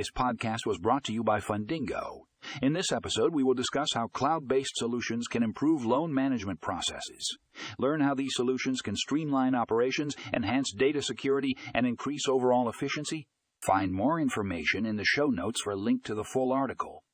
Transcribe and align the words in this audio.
This 0.00 0.10
podcast 0.10 0.64
was 0.64 0.78
brought 0.78 1.04
to 1.04 1.12
you 1.12 1.22
by 1.22 1.40
Fundingo. 1.40 2.20
In 2.62 2.72
this 2.72 2.90
episode, 2.90 3.34
we 3.34 3.42
will 3.42 3.52
discuss 3.52 3.88
how 3.92 4.06
cloud 4.06 4.48
based 4.48 4.76
solutions 4.76 5.26
can 5.26 5.42
improve 5.42 5.84
loan 5.84 6.14
management 6.14 6.62
processes. 6.62 7.36
Learn 7.78 8.00
how 8.00 8.14
these 8.14 8.32
solutions 8.34 8.80
can 8.80 8.96
streamline 8.96 9.54
operations, 9.54 10.16
enhance 10.32 10.72
data 10.72 11.02
security, 11.02 11.54
and 11.74 11.86
increase 11.86 12.26
overall 12.26 12.66
efficiency. 12.70 13.26
Find 13.60 13.92
more 13.92 14.18
information 14.18 14.86
in 14.86 14.96
the 14.96 15.04
show 15.04 15.26
notes 15.26 15.60
for 15.60 15.72
a 15.72 15.76
link 15.76 16.02
to 16.04 16.14
the 16.14 16.24
full 16.24 16.50
article. 16.50 17.04